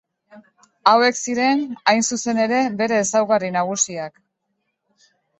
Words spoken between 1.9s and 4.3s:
hain zuzen ere bere ezaugarri nagusiak.